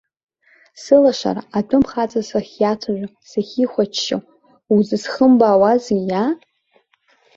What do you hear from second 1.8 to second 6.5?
хаҵа сахьиацәажәо, сахьихәаччо, узысхымбаауазеи, иаа?